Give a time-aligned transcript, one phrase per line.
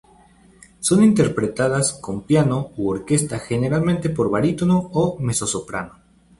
[0.79, 5.93] Son interpretadas con piano u orquesta generalmente por barítono o mezzosoprano.